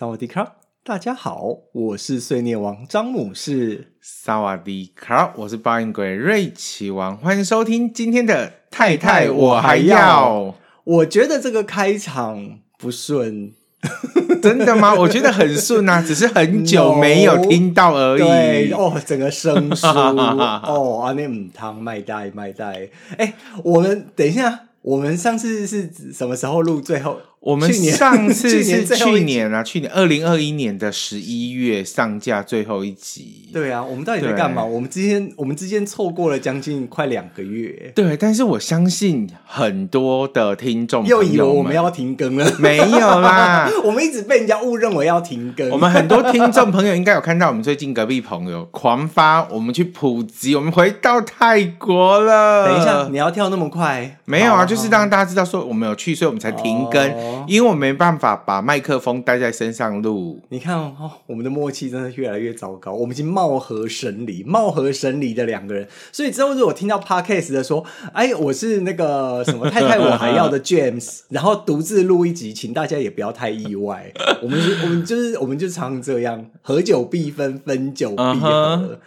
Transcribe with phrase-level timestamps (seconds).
[0.00, 0.54] 萨瓦迪卡！
[0.82, 13.52] 大家好，我是碎念王张木，是萨瓦迪卡，我是抱怨鬼瑞奇王，欢迎收听今天的太太，我还要，我觉得这个开场不顺，
[14.40, 14.94] 真的吗？
[14.94, 18.72] 我觉得很顺啊， 只是很久没有听到而已。
[18.72, 19.84] 哦，整个生疏。
[19.86, 22.88] 哦，阿内姆汤麦袋麦袋。
[23.18, 26.80] 哎，我们等一下，我们上次是指什么时候录？
[26.80, 27.20] 最后？
[27.40, 33.48] 我们上次 是去年啊，去年二零二一年的十一月上架最后一集。
[33.50, 34.62] 对啊，我们到底在干嘛？
[34.62, 37.92] 我们之间我们之间错过了将近快两个月。
[37.94, 45.70] 对，但是我相信很多的听众又以为我们要停更了，没有啦， 我们一直被人家误认为要停更。
[45.70, 52.68] 我们很多听众朋友应该有看到，我们最近隔壁朋友狂发，我们去普及，我们回到泰国了。
[52.68, 54.18] 等一下，你要跳那么快？
[54.26, 57.10] 没有啊，就是让大家知道说我们有去，所以我们才停更。
[57.10, 62.92] 哦因为我没办法把麦克风带在身上录，你看哦，我们的默契真的越来越糟糕。
[62.92, 74.12] 我们已经貌合神离，貌合神离的两个人，所以之后如果听到 podcast 的说，哎，我是那个 什么太太我还要的 James，然后独自录一集，请大家也不要太意外。
[74.42, 78.48] 我们 我们就是我们就常这样，合久必分，分久必合。
[78.48, 78.98] Uh huh.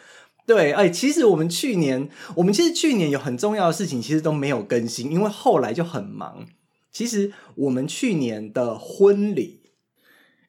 [0.46, 6.46] 对，哎，其实我们去年，我们其实去年有很重要的事情，其实都没有更新，因为后来就很忙。
[6.94, 9.62] 其实我们去年的婚礼，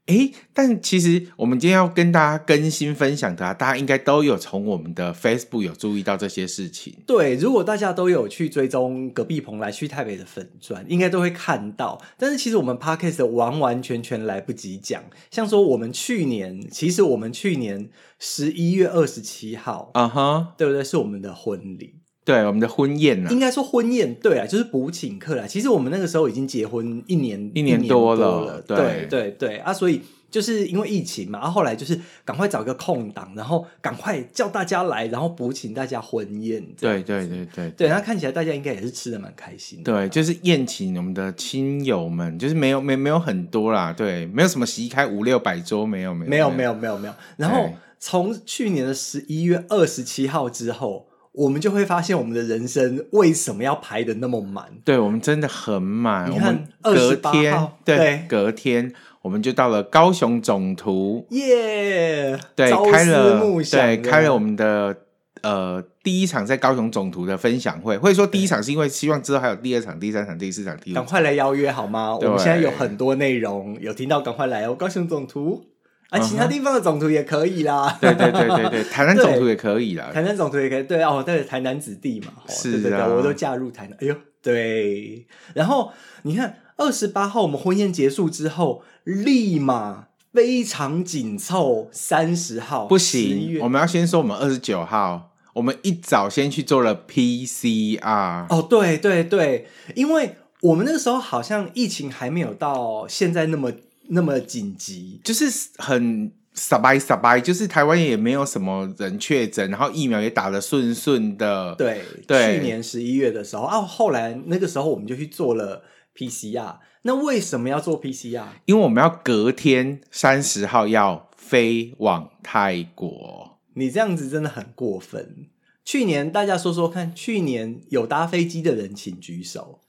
[0.06, 6.98] 诶，但其实我们今天要跟大家更新分享的啊，大家应该都有从我们的 Facebook 有注意到这些事情。
[7.06, 11.98] 对，如果大家都有去追踪隔壁蓬莱去台北的粉砖，应该都会看到。
[12.18, 15.02] 但是其实我们 Podcast 完完全全来不及讲。
[15.30, 17.88] 像说我们去年，其实我们去年
[18.18, 20.58] 十一月二十七号，啊哈、uh，huh.
[20.58, 20.84] 对不对？
[20.84, 22.03] 是我们的婚礼。
[22.24, 25.46] 对，我们的婚宴呢，应该说婚宴，对啊，就是补请客啦。
[25.46, 36.64] 其实我们那个时候已经结婚一年一年多了，对对对对啊，所以就是因为疫情嘛，然后后来就是赶快找一个空档，然后赶快叫大家来，然后补请大家婚宴。
[36.80, 39.92] 对对对对对，那看起来大家应该也是吃的蛮开心的。
[39.92, 47.14] 对，就是宴请我们的亲友们，就是没有没没有很多啦，对，没有什么席开五六百桌，没有没有没有没有没有没有。
[47.36, 47.68] 然后
[48.00, 51.06] 从去年的十一月二十七号之后。
[51.34, 54.66] 我们就会发现，我们的人生为什么要排得那么满？
[54.84, 56.30] 对，我们真的很满。
[56.30, 62.38] 你看，隔天，对，对隔天我们就到了高雄总图，耶！
[62.54, 64.96] 对，开了，对，开了我们的
[65.42, 67.98] 呃第一场在高雄总图的分享会。
[67.98, 72.16] 或者说第一场是因为希望之后还有第二场、第三场、第四场、第五场，赶快来邀约好吗？
[72.16, 75.64] 我们现在有很多内容，有听到赶快来哦，高雄总图。
[76.14, 77.98] 啊，其他地方的总图也可以啦。
[78.00, 80.10] 对对对对对， 台南总图也可以啦。
[80.14, 83.98] 台南总图也可以，对哦，对，台南子弟嘛，是啊，对对对，我都嫁入台南。
[84.00, 85.26] 哎呦，对。
[85.54, 85.92] 然后
[86.22, 91.88] 你看，二十八号我们婚宴结束之后，立马非常紧凑。
[91.90, 98.46] 三十号不行，我们要先说，我们二十九号，我们一早先去做了 PCR。
[98.48, 99.66] 哦，对对对，
[99.96, 103.72] 因为我们那个时候好像疫情还没有到现在那么。
[104.08, 111.74] 那么紧急，就是很傻白傻白，就是台湾也没有什么人确诊，然后疫苗也打得顺顺的。
[111.76, 115.82] 对，对，去年十一月的时候啊，后来那个时候我们就去做了
[116.14, 116.76] PCR。
[117.02, 118.44] 那为什么要做 PCR？
[118.64, 123.58] 因为我们要隔天三十号要飞往泰国。
[123.74, 125.48] 你这样子真的很过分。
[125.84, 129.80] 去年大家说说看，去年有搭飞机的人请举手，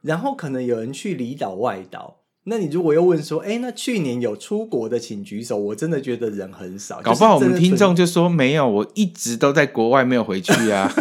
[0.00, 2.20] 然后可能有人去离岛外岛。
[2.46, 7.00] 那你如果又问说，哎，那去年有出国的请举手，我真的觉得人很少。
[7.00, 10.92] 搞不好我们听众就说没有，我一直都在国外没有回去啊。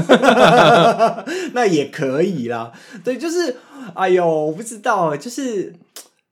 [1.52, 2.72] 那也可以啦，
[3.04, 3.58] 对，就是，
[3.94, 5.76] 哎呦，我不知道，就是，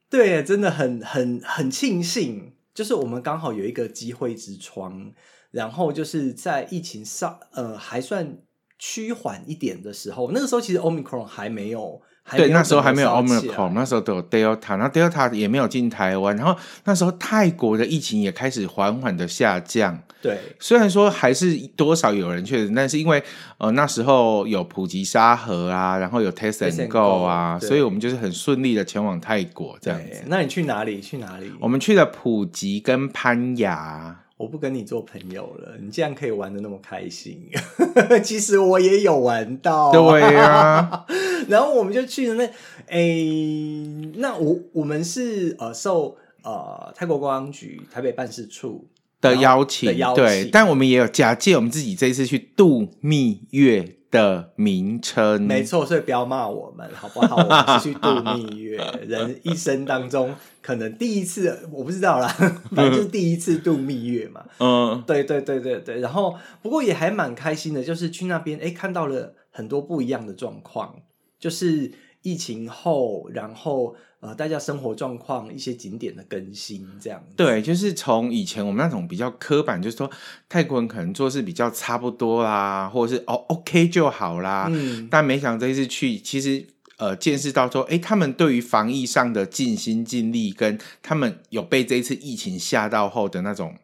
[0.09, 5.11] 对，真的很很很庆幸，就是我们刚好有一个机会之窗，
[5.51, 8.37] 然后就是在疫情上，呃，还算
[8.79, 12.01] 趋缓一点的时候，那个时候其实 Omicron 还没有。
[12.35, 16.55] 对，那时候还没有 Omicron，那时候都有 Delta，然后 Delta 也没有进台湾，然后
[16.85, 19.99] 那时候泰国的疫情也开始缓缓的下降。
[20.21, 23.23] 对，虽然说还是多少有人确诊，但是因为
[23.57, 30.23] 呃那时候有普吉沙盒啊，然后有 Test and Go 啊，所以我们就是很顺利的前往泰国这样子。
[30.27, 31.01] 那你去哪里？
[31.01, 31.51] 去哪里？
[31.59, 34.17] 我们去了普吉跟攀牙。
[34.41, 37.47] 我不跟你做朋友了，你竟然可以玩的那么开心。
[38.23, 41.05] 其实我也有玩到，对啊。
[41.47, 42.45] 然后我们就去了那，
[42.87, 48.87] 哎、欸，那我我们是呃受呃泰国公安局台北办事处
[49.19, 57.37] 的邀请，的邀请，对，但我们也有假借我们自己这一次去度蜜月的名称，没错，所以不要骂我们好不好？
[57.41, 58.77] 我们是去度蜜月，
[59.07, 60.35] 人一生当中。
[60.61, 62.27] 可能第一次我不知道啦，
[62.75, 64.45] 反正就是第一次度蜜月嘛。
[64.59, 65.99] 嗯，对对对对对。
[66.01, 70.97] 然后不过也还蛮开心的，就是去那边哎，看到了很多不一样的状况，
[71.39, 77.23] 就是疫情后，然后呃，大家生活状况一些景点的更新这样。
[77.35, 80.09] 对，就是从以前我们那种比较刻板，就是说
[80.47, 84.67] 泰国人可能做事比较差不多啦，或者是哦 OK 就好啦。
[84.71, 86.67] 嗯，但没想这一次去，其实。
[86.97, 93.75] 呃，见识到说，哎，他们对于防疫上的尽心尽力，跟他们有被这一次疫情吓到后的那种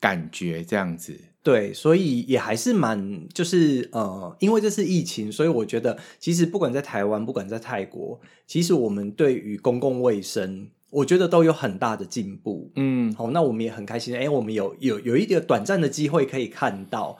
[0.00, 1.20] 感觉，这样子。
[1.44, 12.72] 对，所以也还是蛮，就是呃，因为这是疫情，所以我觉得，其实不管在台湾，不管在泰国，其实我们对于公共卫生，我觉得都有很大的进步。
[12.76, 17.18] 嗯，好，那我们也很开心，哎，我们有有有一个短暂的机会可以看到。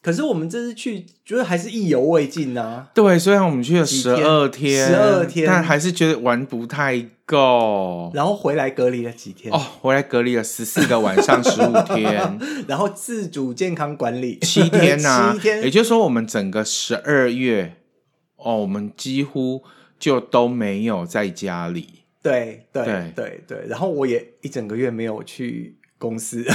[0.00, 2.90] 可是我们这次去，觉得还是意犹未尽呢、啊。
[2.94, 8.10] 对，虽然我们去了十二天，十二天，但还是觉得玩不太够。
[8.14, 9.52] 然后回来隔离了几天？
[9.52, 12.38] 哦，回来隔离了十四个晚上，十五天。
[12.68, 15.62] 然后自主健康管理七天呐、啊， 七天。
[15.62, 17.76] 也就是说，我们整个十二月，
[18.36, 19.62] 哦，我们几乎
[19.98, 22.04] 就都没有在家里。
[22.22, 23.66] 对对对对对。
[23.68, 26.44] 然后我也一整个月没有去公司。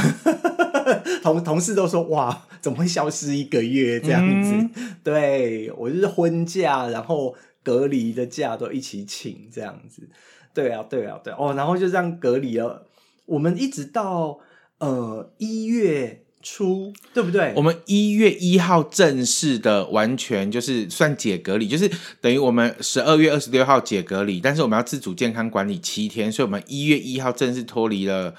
[1.21, 4.51] 同同事都说哇，怎么会消失一个月这样子？
[4.53, 10.09] 嗯、对，我就是婚假，然后隔离的假都一起请这样子。
[10.59, 12.85] 对啊，对啊，对哦，然后就这样隔离了。
[13.25, 14.39] 我们一直到
[14.79, 17.53] 呃一月初，对不对？
[17.55, 21.89] 我们一月一号正式的完全就是算解隔离，就是
[22.19, 28.35] 等于我们十二月二十六号解隔离，但是我们要自主健康管理七天，所以我们一月一号正式脱离了。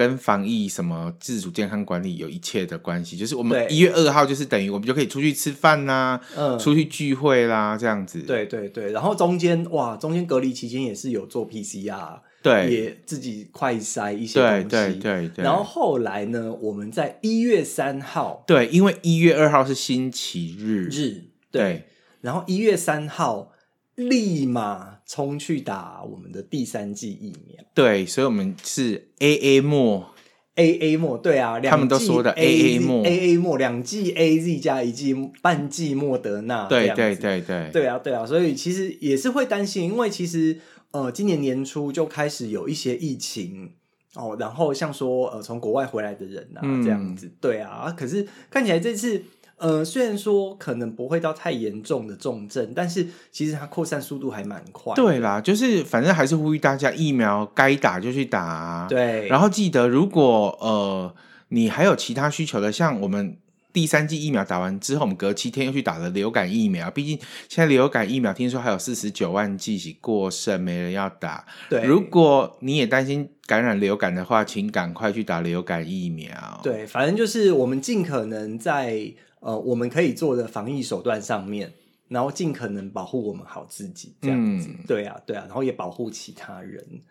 [0.00, 8.22] 跟防疫什么自主健康管理有一切的关系，就是我们一月二号就是等于我们就可以出去吃饭啦，嗯，出去聚会啦，这样子。
[8.22, 15.44] 对对对，然后中间哇，中间隔离期间也是有做 PCR，对，也自己快筛一些东西，对对对对。
[15.44, 21.84] 然后后来呢，我们在一月三号，对，因为一月二号是星期日，日对，对，
[22.22, 23.52] 然后一月三号。
[23.96, 27.64] 立马冲去打我们的第三剂疫苗。
[27.74, 30.14] 对，所以我们是 A A 末
[30.54, 35.12] A A 末，对啊，他们都说的 A A 末 A A 末，两剂 A Z 加一剂
[35.42, 36.68] 半剂莫德纳。
[36.68, 40.60] 对对对对，对啊对啊，所以其实也是会担心，因为其实
[40.92, 43.72] 呃，今年年初就开始有一些疫情
[44.14, 49.24] 哦，然后像说呃，从国外回来的人啊，嗯、这样子，对啊，可是看起来这次。
[49.60, 54.94] 呃，虽然说可能不会到太严重的重症，但是其实它扩散速度还蛮快。
[54.94, 58.86] 对啦，就是反正还是呼吁大家疫苗该打就去打啊。
[58.88, 61.14] 对，然后记得如果呃
[61.48, 63.36] 你还有其他需求的，像我们
[63.70, 66.90] 第三剂疫苗打完之后，我们隔七天又去打了流感疫苗。
[66.90, 67.18] 毕竟
[67.48, 71.44] 现在流感疫苗听说还有四十九万剂过剩，没人要打。
[71.68, 76.60] 对，如果你也担心感染流感的话，请赶快去打流感疫苗。
[76.62, 79.12] 对，反正就是我们尽可能在。
[79.40, 81.72] 呃，我们可以做的防疫手段上面，
[82.08, 87.02] 然后尽可能保护我们好自己，这样子，嗯，对啊，对啊，然后也保护其他人。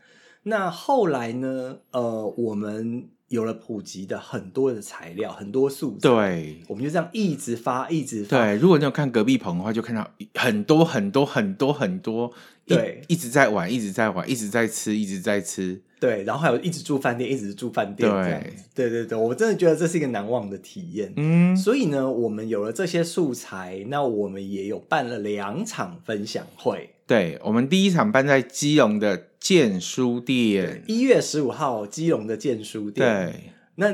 [0.44, 1.80] 那后来呢？
[1.92, 8.38] 呃，我们有了普及的很多的材料，很多素材，对，我们就这样一直发，一直发。
[8.38, 12.32] 对，如果你有看隔壁棚的话，就看到很多很多很多很多，
[12.76, 15.82] 对，一直在玩，一直在玩，一直在吃，一直在吃。
[16.00, 18.64] 对，然后还有一直住饭店，一直住饭店这样子。
[18.74, 21.12] 对对对，我真的觉得这是一个难忘的体验。
[21.18, 26.92] 嗯，所以呢，我们有了这些素材，那我们也有办了两场分享会。
[27.06, 33.06] 对，我们第一场办在基隆的建书店，一月十五号，基隆的建书店。
[33.06, 33.94] 对，那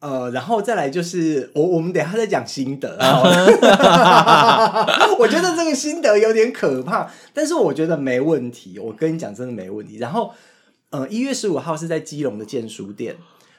[0.00, 2.96] 呃，然后再来就是我我们等一下再讲心得。
[5.18, 8.78] 我觉得这个心得有点可怕，但是我觉得没问题。
[8.78, 9.98] 我跟你讲，真的没问题。
[9.98, 10.32] 然后。
[10.90, 13.16] 呃，一月十五号是在基隆的建书店。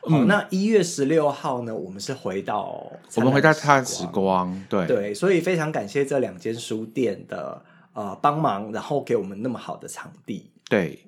[0.08, 10.50] 嗯，哦、那一月十六号呢，我们是回到我们回到灿烂时光，对对，所以非常感谢这两间书店的呃帮忙，然后给我们那么好的场地。
[10.70, 11.06] 对，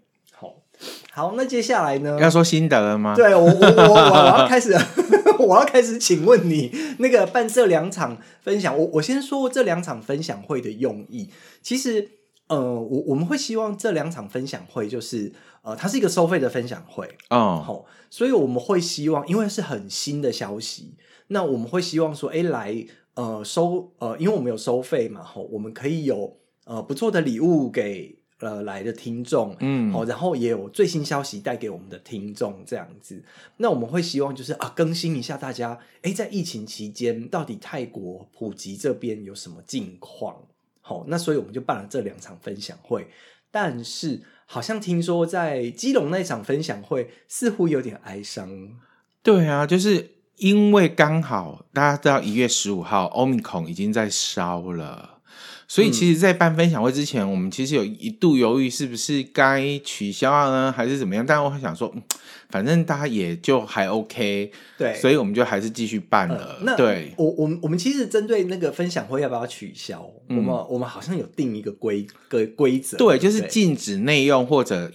[1.12, 2.18] 好，那接下来呢？
[2.20, 3.16] 要说心得了吗？
[3.16, 4.74] 对我，我，我，我要 开始，
[5.40, 11.30] 我要开始，请问你那个办这两场分享，我我先说这两场分享会的用意。
[11.62, 12.10] 其实，
[12.48, 15.32] 呃，我我们会希望这两场分享会就是，
[15.64, 20.96] 呃，它是一个收费的分享会哦，好，所以我们会希望，因为是很新的消息，
[21.28, 22.86] 那我们会希望说，哎，来。
[23.16, 33.24] 呃，收呃，因为我们有收费嘛，吼，我们可以有呃不错的礼物给呃来的听众，嗯，好，然后也有最新消息带给我们的听众，这样子。
[33.58, 40.36] 那我们会希望就是啊，更新一下大家，诶，在疫情期间到底泰国普吉这边有什么近况？
[40.82, 43.08] 好，那所以我们就办了这两场分享会。
[43.52, 48.78] 但是好像听说在基隆那场分享会似乎有点哀伤。
[49.22, 50.12] 对啊，就是。
[50.40, 55.19] 因为刚好大家知道一月十五号，Omicron 已经在烧了，
[55.70, 61.24] 所以其实，在办分享会之前，嗯、我们其实有一度犹豫是不是该取消呢，还是怎么样？
[61.24, 61.94] 但我很想说，
[62.50, 66.58] 反正大家也就还 OK，对，所以我们就还是继续办了。
[66.60, 74.92] 呃、那对，我我们我们其实针对那个分享会要不要取消，嗯、我们我们好像有定一个规个规则，对，就是禁止内用或者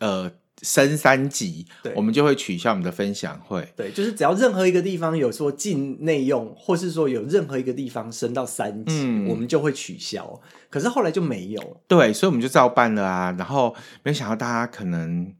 [0.00, 0.30] 呃。
[0.62, 3.66] 升三级，对我们就会取消我们的分享会。
[3.76, 10.40] 对，就是只要任何一个地方有说禁内用，或是说有任何一个地方升到三级，嗯、我们就会取消。
[10.68, 11.80] 可是后来就没有。
[11.88, 13.34] 对，所以我们就照办了啊。
[13.38, 15.32] 然后没想到大家可能，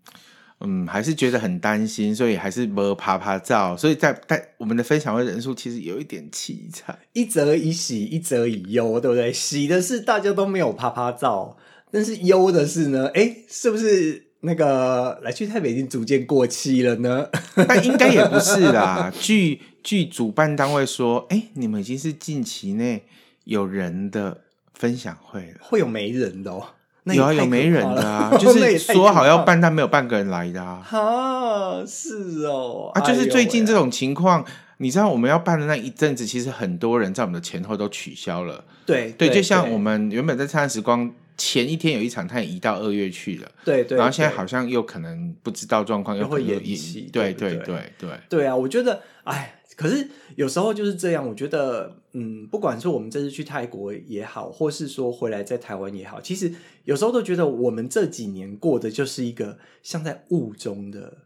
[0.61, 3.77] 嗯，还是觉得很担心，所以还是没拍拍照。
[3.77, 6.99] 所以在在我们的分享会人数其实有一点凄惨。
[7.13, 9.31] 一则以喜，一则以忧，对不对？
[9.33, 11.59] 喜的是大家都没有拍拍照，
[11.91, 14.30] 但是忧的是呢，哎，是不是？
[14.43, 17.29] 那个来去泰北已经逐渐过期了呢，
[17.69, 19.13] 但应该也不是啦。
[19.21, 23.05] 据据主办单位说，哎、欸，你们已经是近期内
[23.45, 24.39] 有人的
[24.73, 26.65] 分享会了，会有没人的哦？
[27.05, 30.87] 有啊，有没人的啊， 就是说好要办，但没有半个人来的啊。
[30.91, 34.45] 啊，是哦，啊，就是最近这种情况，
[34.79, 38.65] 你知道我们要办的那一阵子，其实很多人在我们的前后都取消了。
[38.87, 41.13] 对对，就像我们原本在灿烂时光。
[41.41, 43.51] 前一天有一场，他也移到二月去了。
[43.65, 47.09] 对，对对，然后现在好像又可能不知道状况，又会延期。
[47.11, 48.55] 对对对对对，对啊！
[48.55, 50.07] 我觉得，哎，可是
[50.37, 51.27] 有时候就是这样。
[51.27, 56.53] 我觉得，嗯，不管是我们这次去泰国也好，或是说回来在台湾也好，其实
[56.85, 61.23] 有时候都觉得我们这几年过的就是一个像在雾中的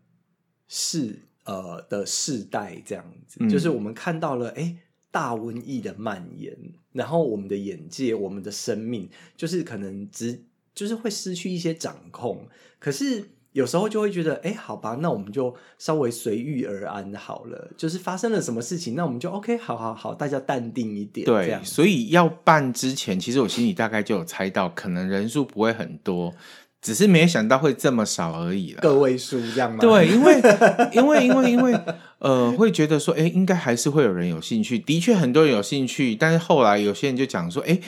[0.68, 4.76] 世呃的世代这样子，嗯、就是我们看到了，哎。
[5.14, 6.52] 大瘟疫的蔓延，
[6.90, 10.42] 然后我们的眼界、我们的生命，就是可能只
[10.74, 12.48] 就是会失去一些掌控。
[12.80, 17.70] 可是有时候就会觉得，哎，好吧，那我们就稍微随遇而安好了。
[17.76, 21.24] 就是发生了什么事情，那我们就 OK，好好好，大家淡定一点。
[21.24, 26.34] 对，所以要办之前，其实我心里大概就有猜到，可能人数不会很多。
[26.84, 29.78] 只是没想到会这么少而已了，个位数这样吗？
[29.80, 30.34] 对，因为
[30.92, 31.74] 因为因为因为
[32.18, 34.78] 呃，会觉得说，哎，应该还是会有人有兴趣。
[34.78, 37.80] 的确，很多人有兴趣，但是后来有些人就讲说，哎，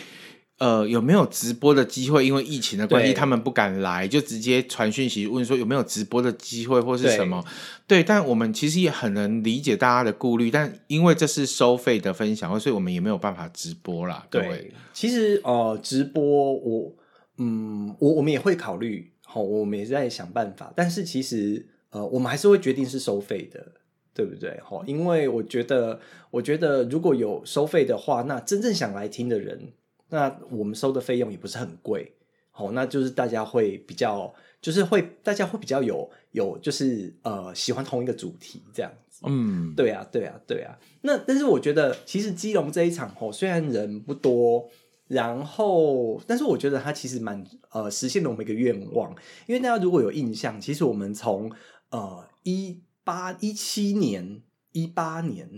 [0.57, 2.25] 呃，有没有直播的机会？
[2.25, 7.45] 因为疫情的关系，他们不敢来，就直接传讯息问说有没有直播的机会或是什么？
[7.87, 14.25] 对，对，但我们其实也很能理解大家的顾虑，但因为这是收费的分享会，所以我们也没有办法直播啦。
[14.31, 16.93] 对，对其实呃，直播我。
[17.39, 20.73] 嗯，我我们也会考虑，好，我们也在想办法。
[20.75, 23.73] 但是其实，呃，我们还是会决定是收费的，
[24.15, 24.59] 对不对？
[24.63, 26.01] 好，因为我觉得，
[26.31, 29.73] 我觉得如果有收费的话，那真正想来听的人，
[30.09, 32.15] 那我们收的费用也不是很贵，
[32.51, 39.21] 好，那就是大家会比较，就是会大家会比较有有，就是呃，喜欢同一个主题这样子。
[39.27, 40.79] 嗯，对啊，对啊，对啊。
[41.03, 44.71] 那但是我觉得，其实基隆这一场，吼，虽然人不多。
[45.09, 49.15] 然后，但是我觉得它其实蛮呃实现了我们一个愿望，
[49.47, 51.53] 因为大家如果有印象，其实我们从
[51.91, 55.49] 呃一八一七年、一八年，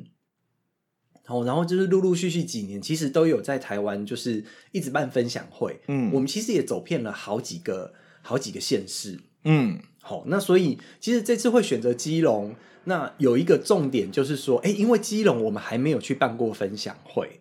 [1.24, 17.40] 然后然后就是陆陆续续几年，其实都有在台湾就是一直办分享会，嗯，我们其实也走遍了好几个好几个县市，嗯，好，那所以其实这次会选择基隆，那有一个重点就是说，哎，因为基隆我们还没有去办过分享会。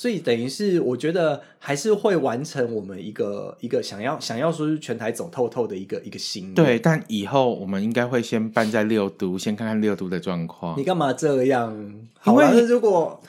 [0.00, 6.54] 所以等于是，我觉得还是会完成我们一个一个想要想要说是全台走透透的一个一个心愿。
[6.54, 10.78] 对，但以后我们应该会先办在六都，先看看六都的状况。
[10.78, 11.92] 你干嘛这样？
[12.16, 13.20] 好，因为如果，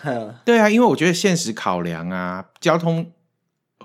[0.46, 3.04] 对啊，因为我觉得现实考量啊，交通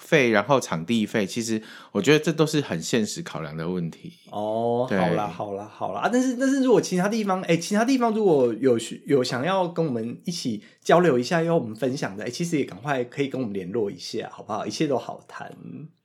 [0.00, 4.12] 费，然后场地费，其实我觉得这都是很现实考量的问题。
[4.30, 6.10] 哦，好啦，好啦，好啦啊！
[6.12, 14.66] 但是，但是如果其他地方，哎，其他地方如果有有想要跟我们一起交流一下，要我们分享的，哎，其实也赶快可以跟我们联络一下，好不好？
[14.66, 15.54] 一切都好谈。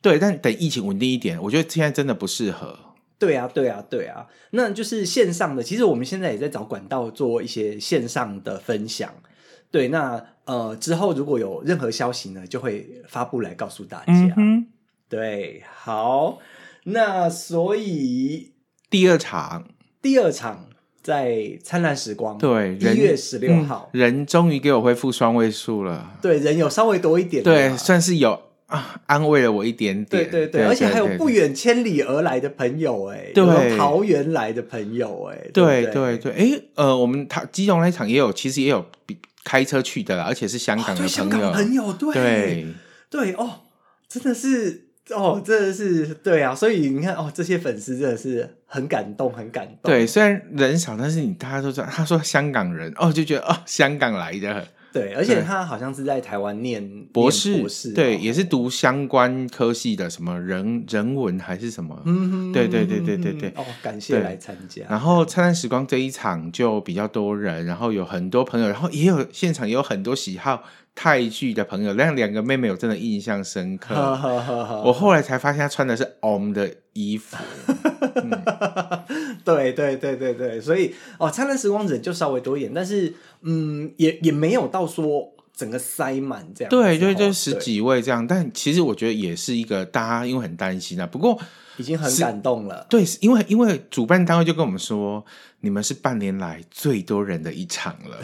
[0.01, 2.77] 对，但等疫情稳定一点，我觉得现在真的不适合。
[3.17, 5.62] 对啊，对啊，对啊，那就是线上的。
[5.62, 9.13] 其实我们现在也在找管道做一些线上的分享。
[9.72, 14.14] 对，那呃之后如果有任何消息呢，就会发布来告诉大家。
[14.36, 14.66] 嗯，
[15.08, 16.40] 对，好，
[16.86, 18.54] 那所以
[18.90, 19.68] 第二场，
[20.02, 20.68] 第二场
[21.04, 26.18] 在灿烂时光，对，一月十六号，嗯，人终于给我恢复双位数了。
[26.20, 30.24] 对，人有稍微多一点，对，算是有啊，安慰了我一点点。
[30.24, 39.16] 对对对，对，而且还有不远千里而来的朋友，哎，对，桃园来的朋友，哎，对对对，哎，呃，我们他基隆那场也有，其实也有比。
[39.43, 42.67] 开车去的啦，而且是香港的朋友，哦、香港朋友对对
[43.10, 43.62] 对哦，
[44.08, 49.91] 真的是哦，真的是对啊，所以你看哦，这些粉丝真的是很感动，很感动。
[49.91, 54.67] 对，虽然人少，但是你大家都知道，他说香港人哦，就觉得哦，香港来的。
[54.91, 63.50] 对，而且他好像是在台湾念博士，博士对，也是读相关科系的，什么人人文还是什么，嗯，对对对对对对。
[63.55, 64.84] 哦，感谢来参加。
[64.89, 70.63] 然后灿烂时光这一场就比较多人，然后有很多朋友，然后也有现场也有很多喜好
[71.01, 73.96] 泰剧的朋友，那两个妹妹我真的印象深刻。
[74.84, 77.38] 我后来才发现她穿的是 OM 的衣服。
[78.22, 78.29] 嗯、
[79.46, 83.13] 对对对对对，所以哦，灿烂时光人就稍微多一点，但是
[83.44, 86.70] 嗯，也也没有到说整个塞满这样。
[86.70, 91.39] 对对，就十几位这样，但其实我觉得也是一个大家因为很担心啊，不过
[91.77, 92.86] 已经很感动了。
[92.89, 95.24] 对，因为因为主办单位就跟我们说，
[95.62, 98.18] 你们是半年来最多人的一场了。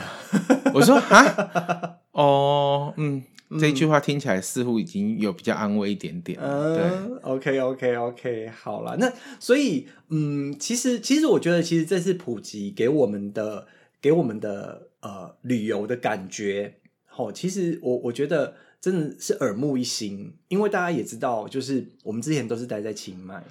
[0.74, 3.24] 我说啊，哦，嗯。
[3.60, 6.38] 这一句话听起来似乎已经有比较安慰一点点。
[6.41, 13.67] 嗯，对，OK OK OK，好了，那所以嗯，其实其实我觉得，其实这次普及给我们的
[14.01, 16.77] 给我们的呃旅游的感觉，
[17.15, 23.43] 哦，其实我我觉得真的是耳目一新，因为大家也知道，就是我们之前都是待在清迈，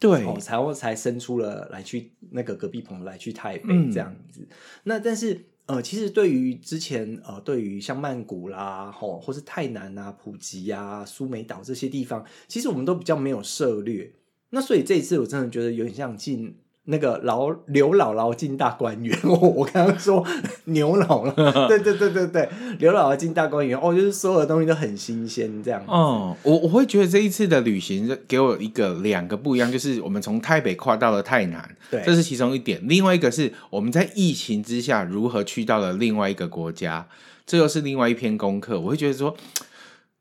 [0.00, 5.51] 对，才才生出了来去那个隔壁棚来去台北这样子，嗯、那但是。
[5.72, 14.12] 呃，其实对于之前呃，对于像曼谷啦，吼，或是泰南啊、普吉啊、苏梅岛这些地方，其实我们都比较没有涉略。
[14.50, 16.54] 那所以这一次我真的觉得有点像进。
[16.86, 20.26] 那个老刘姥姥进大观园， 我我刚刚说
[20.64, 22.48] 牛姥姥，对对对对对，
[22.80, 25.80] 刘姥姥进大观园，哦，就是所有的东西都很新鲜这样。
[25.86, 32.80] 哦，我我会觉得这一次的旅行给我一个两个不一样，就是我们从台北跨到了台南，对，这是其中一点。
[32.82, 37.06] 另外一个是我们在疫情之下如何去到了另外一个国家，
[37.46, 38.80] 这又是另外一篇功课。
[38.80, 39.36] 我会觉得说，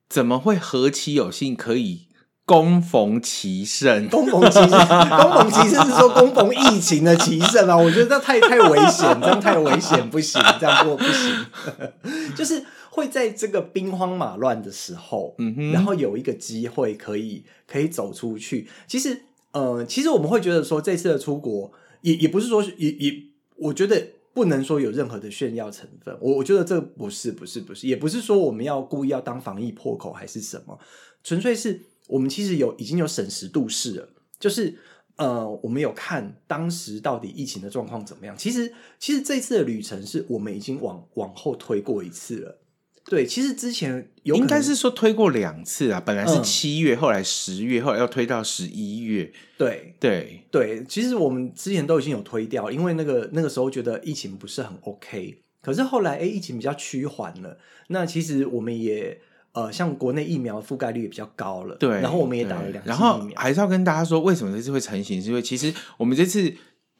[0.07, 2.01] 怎么会何其有幸可以。
[2.45, 4.69] 恭逢其盛，恭逢其盛，
[5.09, 7.77] 恭逢其盛是说恭逢疫情的其盛啊！
[7.77, 11.45] 我觉得这太太危险，这样太危险，不行， 这样做不行。
[12.35, 18.67] 就是会在这个兵荒马乱的时候，嗯哼，然后有一个机会可以可以走出去。
[18.85, 19.21] 其实，
[19.53, 23.13] 呃，其实我们会觉得说，这次的出国也也不是说也也，
[23.55, 26.13] 我觉得不能说有任何的炫耀成分。
[26.19, 30.77] 我我觉得这不是不是不是，也不是说我们要故意要当防疫破口还是什么，
[31.23, 31.83] 纯粹是。
[32.11, 34.77] 我们其实有已经有审时度势了，就是
[35.15, 38.35] 呃，我们有看当时到底疫情的状况怎么样。
[38.37, 42.57] 其实，其实这次的旅程是我们已经往往后推过一次了。
[43.05, 49.31] 对，其实之前有应该是说推过两次啊，本来是七月，嗯、后来十月，后来要推到十一月。
[49.57, 55.41] 对对对，其实我们之前都已经有推掉，因为那个那个时候觉得疫情不是很 OK。
[55.61, 59.21] 可是后来，哎，疫情比较趋缓了，那其实我们也。
[59.53, 65.21] 呃，像国内疫苗覆盖率也比较高了，对，然后我们也打了两剂疫苗，然后还是要跟大家说，为什么这次会成型？
[65.21, 66.53] 是因为其实我们这次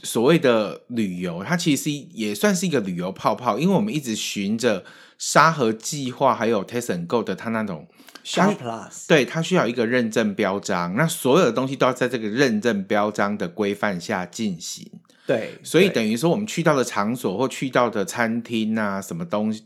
[0.04, 4.84] 所谓的旅游，它其实也算是一个旅游泡泡，因为我们一直循着
[5.18, 7.88] 沙盒计划还有 Test and Go 的它那种
[8.26, 14.92] Shop Plus，对，它需要一个认证标章，那所有的东西都要在这个认证标章的规范下进行，
[15.26, 19.64] 对，所以等于说我们去到的场所或去到的餐厅啊，什么东西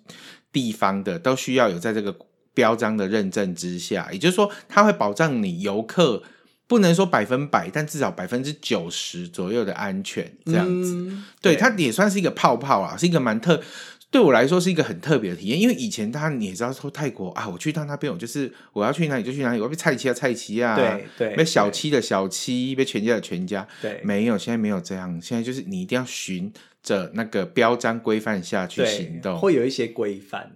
[0.52, 2.16] 地方的，都需要有在这个。
[2.56, 6.24] 标章的认证之下，也就是说，它会保障你游客
[6.66, 10.96] 不能说百分百，但至少百分之九十左右的安全，这样子。
[10.96, 13.62] 嗯、对，对它也算是一个泡泡啊，是一个蛮特，
[14.10, 15.60] 对我来说是一个很特别的体验。
[15.60, 30.52] 因为以前大家你也知道说泰国啊，我去到那边，我就是我要去哪里就去哪里，我要被菜奇啊菜奇啊，对对，被小七的小七，被全家的全家，对，没有，现在没有这样，现在就是你一定要循着那个标章规范下去行动，会有一些规范。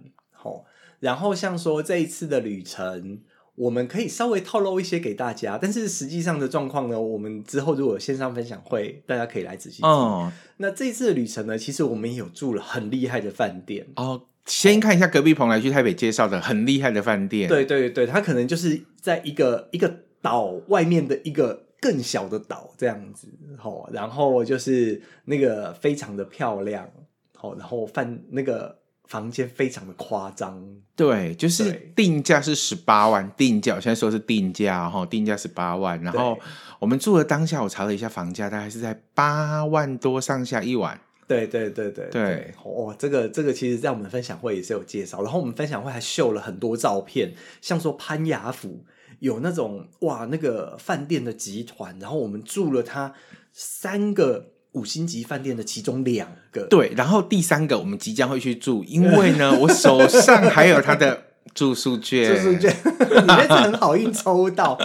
[1.00, 3.20] 然后像说这一次的旅程，
[3.54, 9.90] 我们可以稍微透露一些给大家，但是实际上的状况呢，我们之后如果有线上分享会，大家可以来仔细听。
[9.90, 14.22] 哦，那这一次的旅程呢，其实我们也有住了很厉害的饭店哦。
[14.46, 17.48] 先看一下隔壁棚来去台北介绍的很厉害的饭店。
[17.48, 23.28] 对对对，它可能就是在一个一个岛外面的一个更小的岛这样子。
[23.58, 26.90] 好，然后就是那个非常的漂亮。
[27.34, 28.79] 好，然后饭那个。
[29.10, 36.38] 房间非常的夸张，对，就是定价是十八万，定价我现在说是定价哈，定价十八万，然后
[36.78, 41.00] 我们住的当下，我查了一下房价，大概是在八万多上下一晚。
[41.26, 48.84] 对对对对对，对哦，这个这个其实在我们分享会也是有介绍，然后我们分享会还秀了很多照片，像说潘雅府
[49.18, 53.12] 有那种哇那个饭店的集团，然后我们住了它
[53.52, 54.52] 三个。
[54.72, 64.76] 五星级饭店的其中两个，对，然后第三个我们即将会去住，因为呢， 我手上还有他的住宿券，住宿券， 你那次很好运抽到，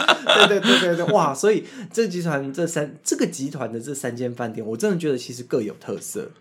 [0.48, 1.34] 对对对对对，哇！
[1.34, 6.32] 所以这集团这三这个集团的这三间饭店，我真的觉得其实各有特色，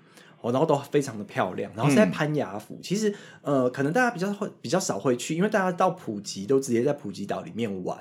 [0.41, 7.99] 哦，然后都非常的漂亮，然后是在潘雅府，嗯、其实呃，可能大家比较会比较少会去，因为大家到普吉都直接在普吉岛里面玩，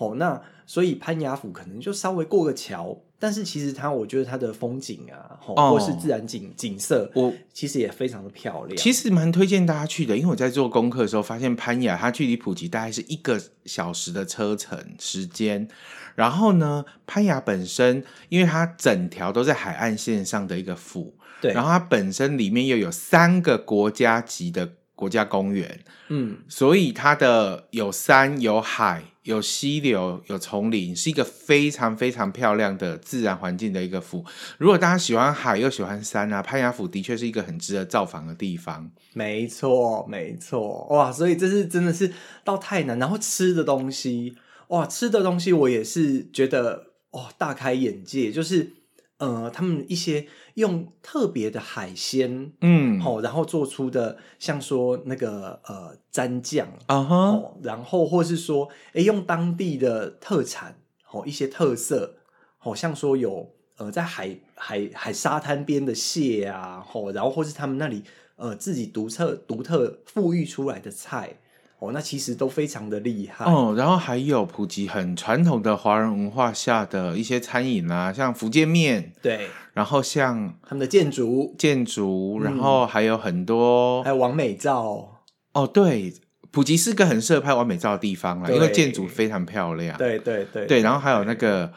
[0.00, 2.98] 哦，那所以攀雅府可能就稍微过个桥。
[3.22, 8.74] 但是其实它，我觉得它的风景啊，哦或是自然景景色，我其实也非常的漂亮。
[8.78, 15.68] 其实蛮推荐大家去的，因为我在做功课的时候发现，攀雅它距离普吉大概是一个小时的车程时间。
[16.14, 29.02] 然后呢，攀雅本身，因为它整条都在海岸线上的一个府，对，然后它本身里面又有三个国家级的国家公园，嗯，所以它的有山有海。
[29.22, 34.24] 有溪流，有丛林，是一个非常非常漂亮的自然环境的一个府。
[34.56, 38.90] 如果大家喜欢海又喜欢山啊，潘雅府的确是一个很值得造访的地方。
[39.12, 41.12] 没错，没错，哇！
[41.12, 42.10] 所以这是真的是
[42.42, 44.34] 到泰南，然后吃的东西，
[44.68, 48.79] 哇，吃的东西我也是觉得哇大开眼界，就是。
[49.20, 62.16] 呃，他们一些用特别的海鲜，嗯，好，然后做出的，像说那个呃蘸酱啊哈，然后或是说，哎，用当地的特产，好一些特色，
[62.56, 68.02] 好像说有呃在海海海沙滩边的蟹啊，好，然后或是他们那里
[68.36, 71.38] 呃自己独特独特富裕出来的菜。
[71.80, 73.74] 哦，那其实都非常的厉害哦。
[73.76, 79.48] 然后还有普及很传统的华人文化下的一些餐饮啊，像福建面，对。
[79.72, 85.22] 然后像他们的建筑，建筑，然后还有很多，还有完美照。
[85.54, 86.12] 哦，对，
[86.50, 89.96] 普吉是个很适合拍完美照的地方啦，因为建筑非常漂亮。
[89.96, 90.80] 对对对，对。
[90.80, 91.72] 然后还有那个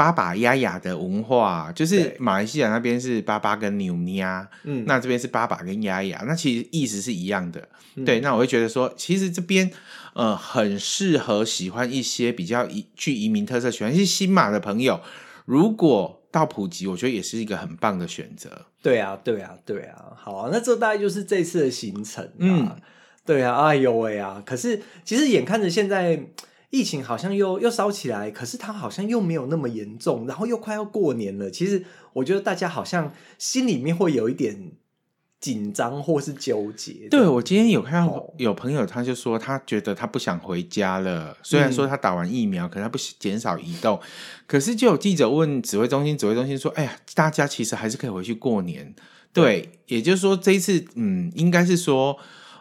[0.00, 7.68] 巴巴亚亚的文化，就是马来西亚那边是巴巴跟纽尼亚，嗯，那这边是巴巴跟亚亚，那其实意思是一样的。
[8.06, 9.70] 对，那我会觉得说，其实这边
[10.14, 14.98] 呃很适合喜欢一些比较移具移民特色、喜欢一些新马的朋友。
[15.44, 18.64] 如果到普吉，我觉得也是一个很棒的选择。
[18.80, 20.12] 对啊，对啊，对啊。
[20.16, 22.26] 好啊，那这大概就是这次的行程。
[22.38, 22.74] 嗯，
[23.26, 24.42] 对啊，哎呦喂啊！
[24.46, 26.18] 可是其实眼看着现在
[26.70, 31.50] 疫情好像又又烧起来，可是它好像又没有那么严重，然后又快要过年了。
[31.50, 34.72] 其实我觉得大家好像心里面会有一点。
[35.40, 37.08] 紧张或是纠结。
[37.10, 41.34] 对，我今天有看到有朋友，他就说他觉得他不想回家了。
[41.42, 43.98] 虽然说他打完疫苗，嗯、可是他不减少移动。
[44.46, 48.94] 可是就有记者问指挥中心，指挥中心说：“哎呀，大家其实还是可以回去过年。”，
[49.32, 52.18] 对，也就是说这一次，嗯，应该是说，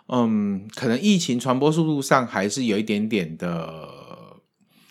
[0.08, 3.99] 嗯，可能疫情传播速度上还是有一点点的。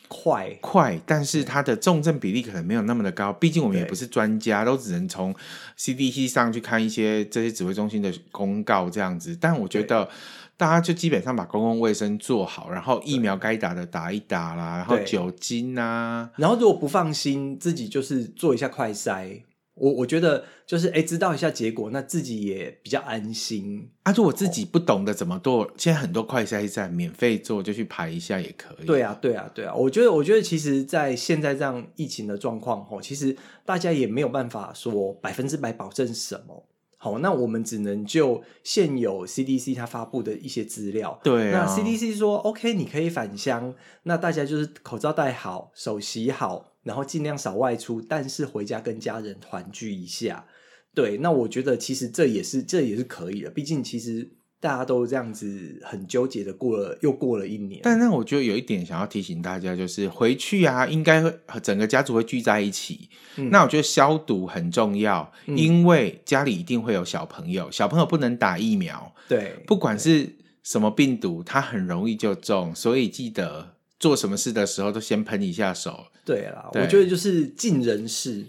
[0.09, 3.33] 快快，但是它的重症比例可能没有那么的高。
[3.33, 5.35] 毕竟我们也不是专家，都只能从
[5.79, 9.37] CDC 上去看一些这些指挥中心的公告这样子。
[9.40, 10.09] 但我觉得
[10.57, 19.42] 大家就基本上把公共卫生做好，然后疫苗该打的打一打啦，然后酒精啊，然后如果不放心，自己就是做一下快筛。
[19.81, 23.91] 我我觉得就是哎，知道一下结果，那自己也比较安心。
[24.03, 28.87] 啊，如果自己不懂得怎么做，现在很多快筛站免费做，就去排一下也可以。
[28.87, 29.75] 对啊，对啊，对啊。
[29.75, 36.67] 我觉得，我觉得其实，在现在这样疫情的状况，吼，其实大家也没有办法说百分之百保证什么。
[37.01, 41.21] 好，那我们只能就现有 CDC 它发布的一些资料。
[41.23, 46.73] 对啊，那 CDC 说 OK，你可以返乡，那大家就是口罩戴好，手洗好。
[46.83, 50.47] 然后尽量少外出，但是回家跟家人团聚一下。
[50.95, 53.51] 对，那我觉得其实这也是这也是可以的。
[53.51, 57.81] 毕竟其实大家都这样子很纠结的过了，又过了一年。
[57.85, 63.09] 但那我觉得有一点想要提醒大家，就是回去啊，应该会整个家族会聚在一起。
[63.37, 69.14] 嗯、那我觉得消毒很重要，嗯、因为家里一定会有小朋友，小朋友不能打疫苗。
[69.29, 73.78] 对，不管是什么病毒，它很容易就中，所以记得。
[73.99, 76.07] 做什么事的时候都先喷一下手。
[76.25, 78.47] 对啦，对我觉得就是尽人事，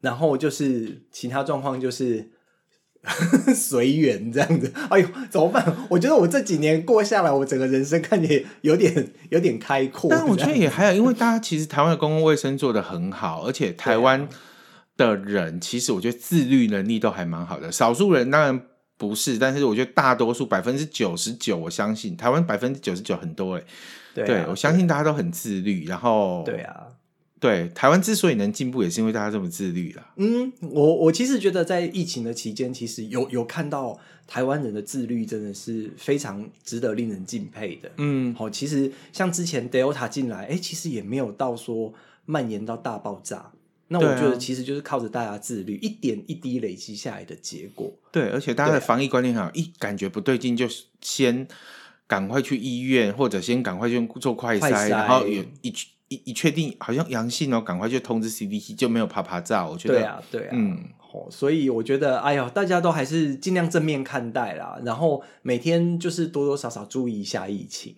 [0.00, 2.30] 然后就是其他状况就是
[3.54, 4.72] 随缘这样子。
[4.90, 5.74] 哎呦，怎么办？
[5.90, 10.10] 我觉得我这几年过下来，我整个人生看起来有点有点开阔。
[10.10, 14.28] 但我觉得也还有，因为大家其实台湾的公共卫生做的很好，而且台湾
[14.96, 17.72] 的人其实我觉得自律能力都还蛮好的。
[17.72, 23.66] 少数人当然不是，但是我觉得大多数百分之九十九，我相信台湾百分之九十九很多哎、欸。
[24.14, 26.86] 对，啊、对，我相信大家都很自律，然后对啊，
[27.40, 30.06] 对台湾之所以能进步，也是因为大家这么自律了。
[30.16, 37.90] 嗯，我我其实觉得在疫情的期间，其实有有看到台湾人的自律真的是非常值得令人敬佩的。
[37.98, 41.92] 嗯，好，其实像之前 Delta 进来，哎，其实也没有到说
[42.24, 43.50] 蔓延到大爆炸。
[43.88, 47.92] 那我觉得其实就是靠着大家自律，一点一滴累积下来的结果。
[48.10, 50.66] 对，而且大家的防疫观念很好，一感觉不对劲就
[51.02, 51.46] 先。
[52.06, 55.44] 赶快去医院，或者先赶快去做快筛，快然后一
[56.08, 59.70] 一一确定好像阳性哦，赶快就通知 CDC，就没有啪啪照。
[59.70, 60.84] 我觉得，对啊，对啊，嗯，
[61.30, 67.94] 所以我觉得，哎呀，大家都还是尽量正面看待啦，然后每天就是多多少少注意一下疫情，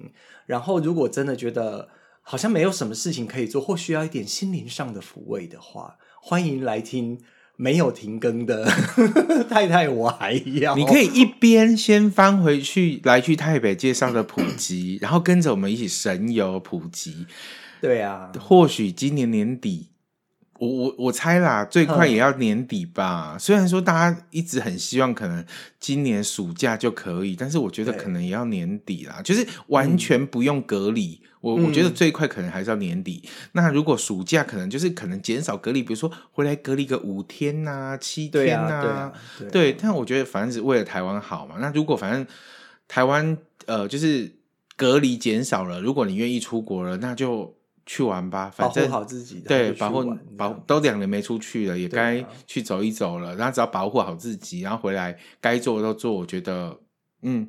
[0.47, 1.89] 然后如果真的觉得
[2.23, 7.19] 好像没有什么事情可以做，或需要一点心灵上的抚慰的话，欢迎来听。
[7.57, 8.65] 没有停更的
[9.49, 10.77] 太太，我还要。
[10.77, 17.27] 你可以一边先翻回去来去台北介绍的普及， 然后跟着我们一起神游普及。
[17.81, 19.89] 对啊，或许今年年底，
[20.59, 23.33] 我我我猜啦，最快也要年底吧。
[23.35, 25.45] 嗯、虽然说大家一直很希望可能
[25.79, 31.21] 今年暑假就可以，但是我觉得可能也要年底啦，就是完全不用隔离。
[31.23, 33.23] 嗯我我觉得最快可能还是要年底。
[33.25, 39.73] 嗯、那如果暑假可能就是可能减少隔离，比如说回来隔离个五天呐、啊、七天呐、啊，对、啊对，啊、对。
[39.81, 41.57] 但我觉得反正是为了台湾好嘛。
[41.61, 42.27] 那如果反正
[42.89, 44.33] 台湾呃就是
[44.77, 47.55] 隔离减少了，如果你愿意出国了，那就
[47.85, 48.51] 去玩吧。
[48.51, 53.37] 反正保护好自己，对，保护保都两年没出去了，也该去走一走了。
[53.37, 56.13] 然后只要保护好自己，然后回来该做的都做。
[56.13, 56.77] 我觉得
[57.23, 57.49] 嗯。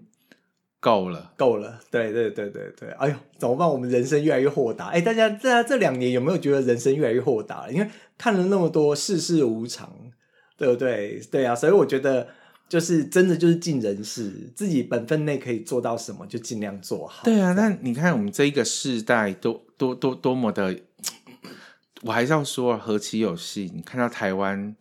[0.79, 3.67] 够了，够了，对对对对对，哎呦，怎么办？
[3.67, 4.87] 我们人生越来越豁达。
[4.87, 7.73] 哎，大家大家这两年有没有觉得人生越来越豁达了？
[7.73, 9.91] 因为看了那么多世事无常，
[10.57, 11.19] 对不对？
[11.31, 12.27] 对啊，所以我觉得
[12.69, 17.23] 就是真的就是尽人事，自己本分内可以做到什么就尽量做好。
[17.23, 20.79] 对啊，那你看我们这一个世代多多多多么的，
[22.03, 24.75] 我还是要说何其有幸，你看到台湾。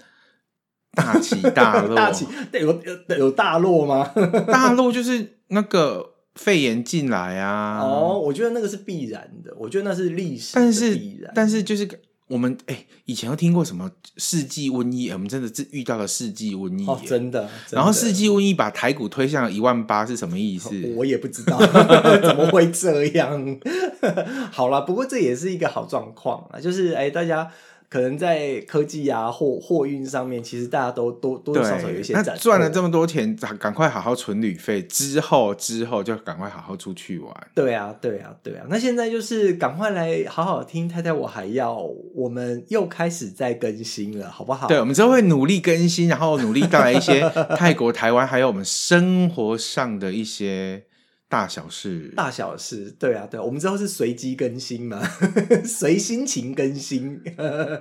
[0.96, 4.10] 大起大落， 大起有有有大落吗？
[4.48, 7.80] 大落就是那个肺炎进来啊！
[7.80, 11.00] 哦，我觉得那个是必然的，我觉得那是历史，但是
[11.34, 11.88] 但是就是
[12.28, 15.08] 我们哎、欸，以前有听过什么世纪瘟疫？
[15.10, 17.48] 我们真的是遇到了世纪瘟疫，哦，真的。
[17.70, 20.70] 然后世纪瘟疫把台股推向一万八，是什么意思？
[20.96, 21.58] 我也不知道，
[22.22, 23.58] 怎么会这样？
[24.52, 27.50] 好了，不过这也是一个好状况啊，就是哎、欸，大家。
[27.88, 32.12] 可能在科技啊、货货运上面，其实大家都多多多少少有一些。
[32.12, 37.32] 那赚了这么多钱，赶快好好存旅费，之后之后就赶快好好出去玩。
[37.54, 38.66] 对啊，对啊，对啊。
[38.68, 41.80] 那现在就是赶快来好好听太太，我还要，
[42.14, 44.66] 我们又开始在更新了，好不好？
[44.66, 47.20] 对，我们之后会努力更新，然后努力带来一些
[47.56, 50.84] 泰国、 台湾，还有我们生活上的一些。
[51.28, 55.02] 大小事，大小事，对啊，对啊，我们之后是随机更新嘛，
[55.66, 57.20] 随心情更新，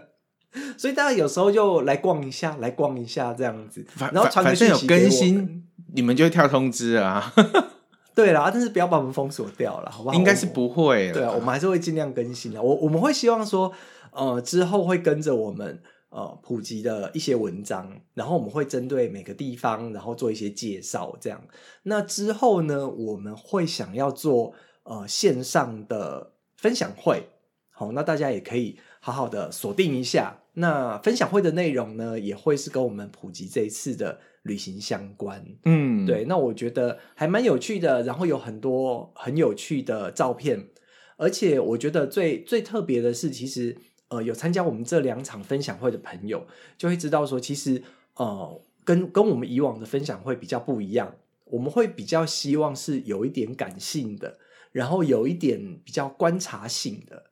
[0.78, 7.34] 所以大家有时候就来逛一下，来逛一下这样子，然后反正有更新，你们就会跳通知啊。
[8.16, 10.16] 对啦，但是不要把我们封锁掉了，好不好？
[10.16, 12.62] 应该是不会，对啊，我们还是会尽量更新的。
[12.64, 13.72] 我我们会希望说，
[14.12, 15.82] 呃，之后会跟着我们。
[16.16, 21.46] 呃，普及的一些文章，然后我们会针对每个地方，然后做一些介绍，这样。
[21.84, 27.28] 那之后呢，我们会想要做呃线上的分享会，
[27.70, 30.40] 好，那大家也可以好好的锁定一下。
[30.54, 35.46] 那分享会的内容呢，也会是跟我们普及这一次的旅行相关。
[35.66, 36.24] 嗯，对。
[36.24, 40.70] 那我觉得还蛮有趣的，然后有很多很有趣的照片，
[41.18, 43.76] 而且我觉得最最特别的是，其实。
[44.10, 46.46] 呃，有参加我们这两场分享会的朋友，
[46.78, 47.82] 就会知道说，其实
[48.16, 51.16] 呃，跟跟我们以往的分享会比较不一样。
[51.46, 54.38] 我们会比较希望是有一点感性的，
[54.72, 57.32] 然后有一点比较观察性的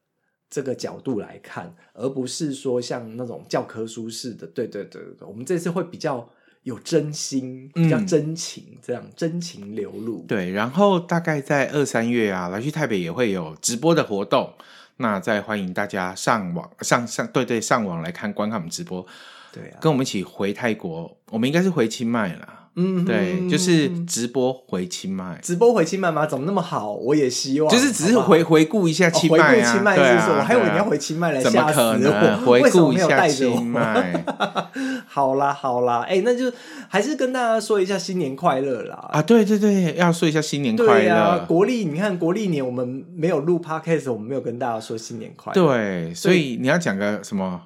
[0.50, 4.46] 这个角度来看，而不是说像那种教科书式的。
[4.46, 6.30] 对对对对，我们这次会比较
[6.62, 10.24] 有真心，比较真情，嗯、这样真情流露。
[10.28, 14.54] 对，然后大概在二三月啊，来去台北也会有直播的活动。
[14.98, 19.06] 那再欢迎大家上网上上对对上网来看观看我们直播，
[19.52, 22.63] 对啊，跟我们一起回泰国，我们应该是回清迈啦。
[22.76, 26.26] 嗯，对，就是直播回清迈，直播回清迈吗？
[26.26, 26.94] 怎么那么好？
[26.94, 30.32] 我也希望，就是只是回回顾一下清迈啊，哦、回顾清迈是不是？
[30.32, 32.42] 啊、我还以为你要回清迈来吓死我，怎么可能？
[32.46, 34.26] 回顾一下清迈。
[35.08, 36.52] 好啦好啦，哎、欸，那就
[36.88, 39.10] 还是跟大家说一下新年快乐啦！
[39.12, 40.92] 啊，对对对，要说一下新年快乐。
[40.94, 45.68] 对啊，国历，你看国历年我们没有录 podcast，我们没有跟大家说新年快乐。
[45.68, 47.62] 对，所以你要讲个什么？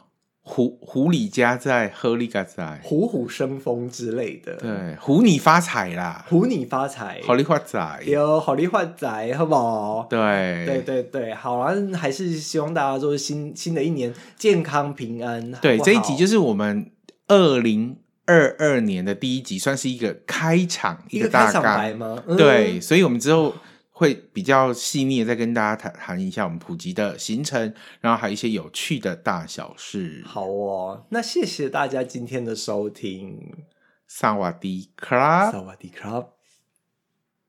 [0.49, 4.55] 狐狐狸家在，喝里家在，虎虎生风之类的。
[4.55, 10.07] 对，虎你发财啦，虎你发财，好利发财，有好利发财，好不好？
[10.09, 15.51] 对，对对对，好啊，还是希望大家就是新新的一年健康平安。
[15.61, 16.89] 对，这一集就是我们
[17.27, 22.23] 二零二二年的第一集，算是一个开场，一个大开场白吗？
[22.25, 23.53] 嗯、对，所以我们之后。
[23.97, 30.21] 会比较细腻的再跟大家谈谈一下我们普及的行程，然后还有一些有趣的大小事。
[30.23, 33.65] 好哦，那谢谢大家今天的收听，
[34.07, 36.27] 萨瓦迪卡，萨瓦迪卡。